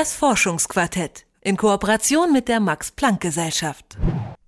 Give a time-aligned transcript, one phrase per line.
[0.00, 3.98] Das Forschungsquartett in Kooperation mit der Max Planck Gesellschaft.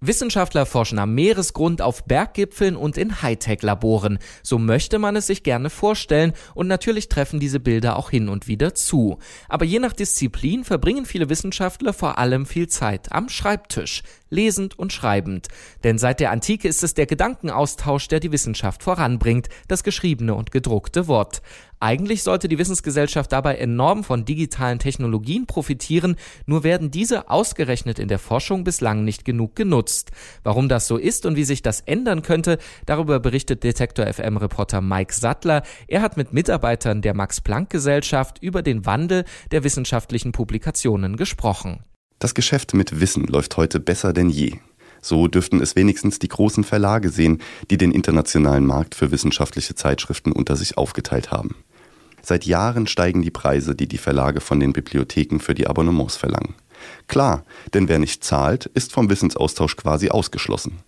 [0.00, 4.18] Wissenschaftler forschen am Meeresgrund, auf Berggipfeln und in Hightech-Laboren.
[4.42, 8.48] So möchte man es sich gerne vorstellen und natürlich treffen diese Bilder auch hin und
[8.48, 9.18] wieder zu.
[9.48, 14.92] Aber je nach Disziplin verbringen viele Wissenschaftler vor allem viel Zeit am Schreibtisch lesend und
[14.92, 15.48] schreibend.
[15.84, 20.50] Denn seit der Antike ist es der Gedankenaustausch, der die Wissenschaft voranbringt, das geschriebene und
[20.50, 21.40] gedruckte Wort.
[21.84, 28.08] Eigentlich sollte die Wissensgesellschaft dabei enorm von digitalen Technologien profitieren, nur werden diese ausgerechnet in
[28.08, 30.10] der Forschung bislang nicht genug genutzt.
[30.44, 34.80] Warum das so ist und wie sich das ändern könnte, darüber berichtet Detektor FM Reporter
[34.80, 35.62] Mike Sattler.
[35.86, 41.80] Er hat mit Mitarbeitern der Max Planck Gesellschaft über den Wandel der wissenschaftlichen Publikationen gesprochen.
[42.18, 44.54] Das Geschäft mit Wissen läuft heute besser denn je.
[45.02, 50.32] So dürften es wenigstens die großen Verlage sehen, die den internationalen Markt für wissenschaftliche Zeitschriften
[50.32, 51.56] unter sich aufgeteilt haben.
[52.24, 56.54] Seit Jahren steigen die Preise, die die Verlage von den Bibliotheken für die Abonnements verlangen.
[57.06, 60.78] Klar, denn wer nicht zahlt, ist vom Wissensaustausch quasi ausgeschlossen.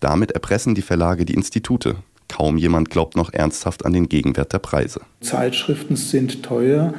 [0.00, 1.96] Damit erpressen die Verlage die Institute.
[2.28, 5.02] Kaum jemand glaubt noch ernsthaft an den Gegenwert der Preise.
[5.20, 6.94] Zeitschriften sind teuer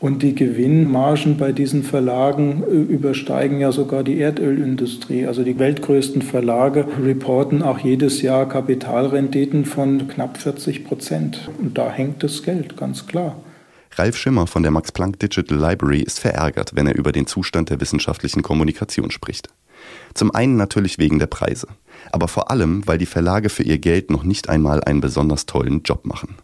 [0.00, 5.26] und die Gewinnmargen bei diesen Verlagen äh, übersteigen ja sogar die Erdölindustrie.
[5.26, 11.50] Also die weltgrößten Verlage reporten auch jedes Jahr Kapitalrenditen von knapp 40 Prozent.
[11.58, 13.36] Und da hängt das Geld, ganz klar.
[13.96, 17.70] Ralf Schimmer von der Max Planck Digital Library ist verärgert, wenn er über den Zustand
[17.70, 19.48] der wissenschaftlichen Kommunikation spricht.
[20.14, 21.66] Zum einen natürlich wegen der Preise,
[22.12, 25.82] aber vor allem, weil die Verlage für ihr Geld noch nicht einmal einen besonders tollen
[25.82, 26.36] Job machen.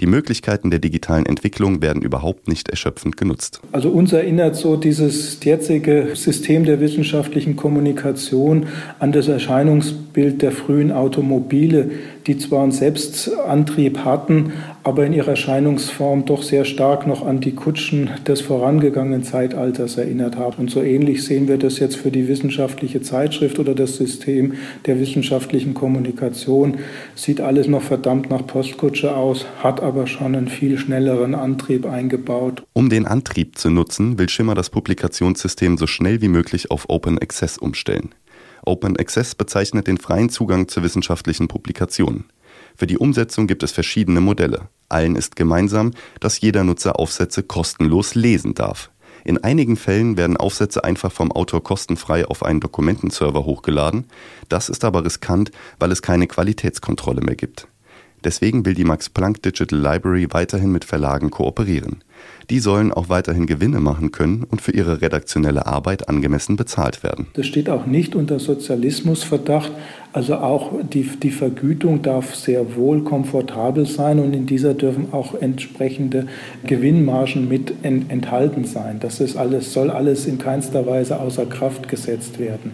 [0.00, 3.60] Die Möglichkeiten der digitalen Entwicklung werden überhaupt nicht erschöpfend genutzt.
[3.70, 8.66] Also uns erinnert so dieses jetzige System der wissenschaftlichen Kommunikation
[8.98, 11.90] an das Erscheinungsbild der frühen Automobile,
[12.26, 17.54] die zwar einen Selbstantrieb hatten, aber in ihrer Erscheinungsform doch sehr stark noch an die
[17.54, 20.56] Kutschen des vorangegangenen Zeitalters erinnert haben.
[20.58, 24.54] Und so ähnlich sehen wir das jetzt für die wissenschaftliche Zeitschrift oder das System
[24.86, 26.78] der wissenschaftlichen Kommunikation.
[27.14, 32.62] Sieht alles noch verdammt nach Postkutsche aus, hat aber schon einen viel schnelleren Antrieb eingebaut.
[32.72, 37.18] Um den Antrieb zu nutzen, will Schimmer das Publikationssystem so schnell wie möglich auf Open
[37.18, 38.10] Access umstellen.
[38.64, 42.24] Open Access bezeichnet den freien Zugang zu wissenschaftlichen Publikationen.
[42.80, 44.70] Für die Umsetzung gibt es verschiedene Modelle.
[44.88, 48.90] Allen ist gemeinsam, dass jeder Nutzer Aufsätze kostenlos lesen darf.
[49.22, 54.06] In einigen Fällen werden Aufsätze einfach vom Autor kostenfrei auf einen Dokumentenserver hochgeladen.
[54.48, 57.68] Das ist aber riskant, weil es keine Qualitätskontrolle mehr gibt.
[58.24, 62.02] Deswegen will die Max Planck Digital Library weiterhin mit Verlagen kooperieren.
[62.50, 67.28] Die sollen auch weiterhin Gewinne machen können und für ihre redaktionelle Arbeit angemessen bezahlt werden.
[67.34, 69.72] Das steht auch nicht unter Sozialismusverdacht.
[70.12, 75.34] Also auch die, die Vergütung darf sehr wohl komfortabel sein und in dieser dürfen auch
[75.34, 76.26] entsprechende
[76.64, 78.98] Gewinnmargen mit enthalten sein.
[79.00, 82.72] Das ist alles, soll alles in keinster Weise außer Kraft gesetzt werden.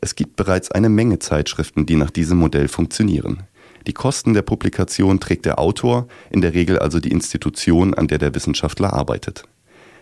[0.00, 3.42] Es gibt bereits eine Menge Zeitschriften, die nach diesem Modell funktionieren.
[3.86, 8.18] Die Kosten der Publikation trägt der Autor, in der Regel also die Institution, an der
[8.18, 9.44] der Wissenschaftler arbeitet.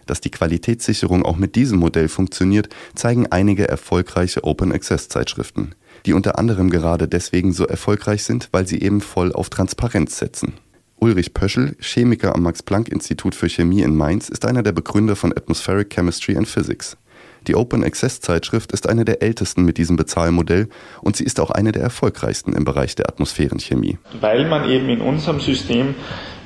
[0.07, 5.75] Dass die Qualitätssicherung auch mit diesem Modell funktioniert, zeigen einige erfolgreiche Open Access Zeitschriften,
[6.07, 10.55] die unter anderem gerade deswegen so erfolgreich sind, weil sie eben voll auf Transparenz setzen.
[10.99, 15.15] Ulrich Pöschel, Chemiker am Max Planck Institut für Chemie in Mainz, ist einer der Begründer
[15.15, 16.97] von Atmospheric Chemistry and Physics.
[17.47, 20.69] Die Open Access Zeitschrift ist eine der ältesten mit diesem Bezahlmodell
[21.01, 23.99] und sie ist auch eine der erfolgreichsten im Bereich der Atmosphärenchemie.
[24.21, 25.95] Weil man eben in unserem System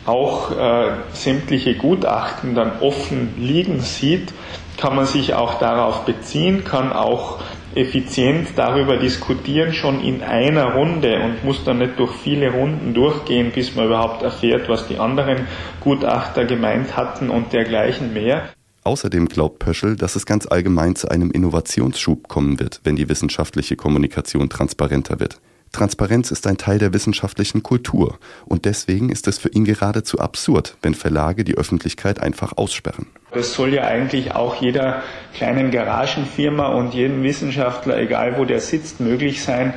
[0.07, 4.33] auch äh, sämtliche Gutachten dann offen liegen sieht,
[4.77, 7.41] kann man sich auch darauf beziehen, kann auch
[7.75, 13.53] effizient darüber diskutieren, schon in einer Runde und muss dann nicht durch viele Runden durchgehen,
[13.53, 15.47] bis man überhaupt erfährt, was die anderen
[15.81, 18.49] Gutachter gemeint hatten und dergleichen mehr.
[18.83, 23.77] Außerdem glaubt Pöschel, dass es ganz allgemein zu einem Innovationsschub kommen wird, wenn die wissenschaftliche
[23.77, 25.41] Kommunikation transparenter wird.
[25.73, 30.77] Transparenz ist ein Teil der wissenschaftlichen Kultur und deswegen ist es für ihn geradezu absurd,
[30.83, 33.07] wenn Verlage die Öffentlichkeit einfach aussperren.
[33.31, 35.03] Es soll ja eigentlich auch jeder
[35.35, 39.75] kleinen Garagenfirma und jedem Wissenschaftler, egal wo der sitzt, möglich sein,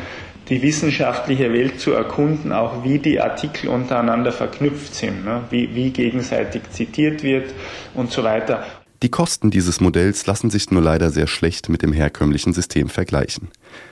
[0.49, 5.43] die wissenschaftliche Welt zu erkunden, auch wie die Artikel untereinander verknüpft sind, ne?
[5.51, 7.53] wie, wie gegenseitig zitiert wird
[7.93, 8.65] und so weiter.
[9.03, 13.49] Die Kosten dieses Modells lassen sich nur leider sehr schlecht mit dem herkömmlichen System vergleichen.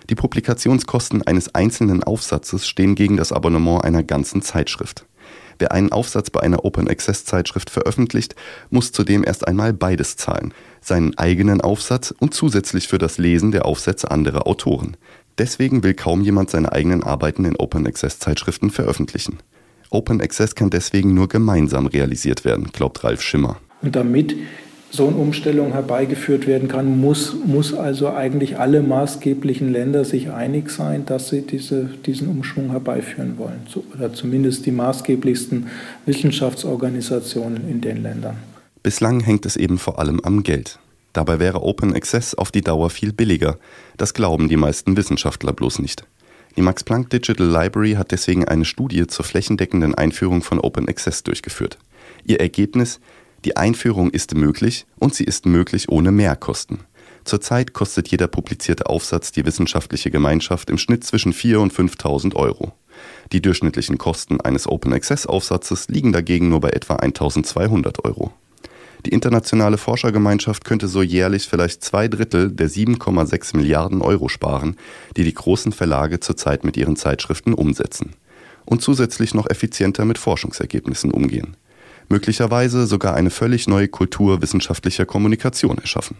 [0.09, 5.05] Die Publikationskosten eines einzelnen Aufsatzes stehen gegen das Abonnement einer ganzen Zeitschrift.
[5.59, 8.35] Wer einen Aufsatz bei einer Open Access Zeitschrift veröffentlicht,
[8.69, 13.65] muss zudem erst einmal beides zahlen, seinen eigenen Aufsatz und zusätzlich für das Lesen der
[13.65, 14.95] Aufsätze anderer Autoren.
[15.37, 19.39] Deswegen will kaum jemand seine eigenen Arbeiten in Open Access Zeitschriften veröffentlichen.
[19.89, 23.57] Open Access kann deswegen nur gemeinsam realisiert werden, glaubt Ralf Schimmer.
[23.81, 24.35] Und damit
[24.91, 30.69] so eine Umstellung herbeigeführt werden kann, muss, muss also eigentlich alle maßgeblichen Länder sich einig
[30.69, 33.61] sein, dass sie diese, diesen Umschwung herbeiführen wollen.
[33.95, 35.67] Oder zumindest die maßgeblichsten
[36.05, 38.37] Wissenschaftsorganisationen in den Ländern.
[38.83, 40.77] Bislang hängt es eben vor allem am Geld.
[41.13, 43.57] Dabei wäre Open Access auf die Dauer viel billiger.
[43.97, 46.05] Das glauben die meisten Wissenschaftler bloß nicht.
[46.57, 51.23] Die Max Planck Digital Library hat deswegen eine Studie zur flächendeckenden Einführung von Open Access
[51.23, 51.77] durchgeführt.
[52.25, 52.99] Ihr Ergebnis,
[53.43, 56.79] die Einführung ist möglich und sie ist möglich ohne Mehrkosten.
[57.23, 62.73] Zurzeit kostet jeder publizierte Aufsatz die wissenschaftliche Gemeinschaft im Schnitt zwischen 4.000 und 5.000 Euro.
[63.31, 68.31] Die durchschnittlichen Kosten eines Open Access Aufsatzes liegen dagegen nur bei etwa 1.200 Euro.
[69.05, 74.75] Die internationale Forschergemeinschaft könnte so jährlich vielleicht zwei Drittel der 7,6 Milliarden Euro sparen,
[75.17, 78.11] die die großen Verlage zurzeit mit ihren Zeitschriften umsetzen.
[78.65, 81.57] Und zusätzlich noch effizienter mit Forschungsergebnissen umgehen
[82.11, 86.17] möglicherweise sogar eine völlig neue Kultur wissenschaftlicher Kommunikation erschaffen.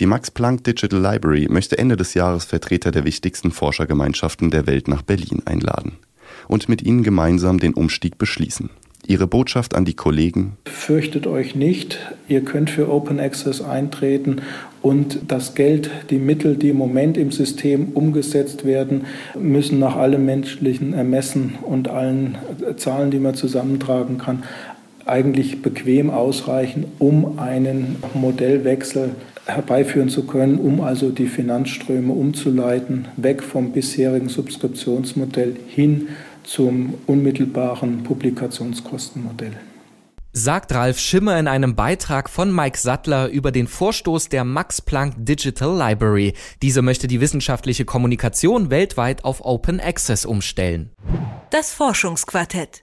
[0.00, 4.88] Die Max Planck Digital Library möchte Ende des Jahres Vertreter der wichtigsten Forschergemeinschaften der Welt
[4.88, 5.92] nach Berlin einladen
[6.48, 8.68] und mit ihnen gemeinsam den Umstieg beschließen.
[9.04, 10.56] Ihre Botschaft an die Kollegen?
[10.64, 11.98] Fürchtet euch nicht,
[12.28, 14.42] ihr könnt für Open Access eintreten
[14.80, 20.24] und das Geld, die Mittel, die im Moment im System umgesetzt werden, müssen nach allem
[20.24, 22.38] menschlichen Ermessen und allen
[22.76, 24.44] Zahlen, die man zusammentragen kann,
[25.06, 29.14] eigentlich bequem ausreichen, um einen Modellwechsel
[29.46, 36.08] herbeiführen zu können, um also die Finanzströme umzuleiten, weg vom bisherigen Subskriptionsmodell hin
[36.44, 39.52] zum unmittelbaren Publikationskostenmodell.
[40.34, 45.14] Sagt Ralf Schimmer in einem Beitrag von Mike Sattler über den Vorstoß der Max Planck
[45.18, 46.32] Digital Library.
[46.62, 50.90] Diese möchte die wissenschaftliche Kommunikation weltweit auf Open Access umstellen.
[51.50, 52.82] Das Forschungsquartett